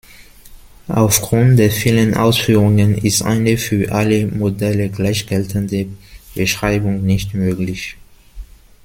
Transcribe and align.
Aufgrund 0.87 1.59
der 1.59 1.69
vielen 1.69 2.15
Ausführungen 2.15 2.97
ist 2.97 3.21
eine 3.21 3.55
für 3.55 3.91
alle 3.91 4.25
Modelle 4.25 4.89
gleich 4.89 5.27
geltende 5.27 5.89
Beschreibung 6.33 7.03
nicht 7.03 7.35
möglich. 7.35 7.97